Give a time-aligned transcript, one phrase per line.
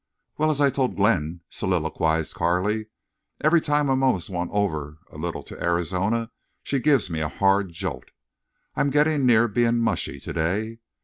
[0.35, 2.87] "Well, as I told Glenn," soliloquized Carley,
[3.39, 6.31] "every time I'm almost won over a little to Arizona
[6.63, 8.09] she gives me a hard jolt.
[8.75, 10.79] I'm getting near being mushy today.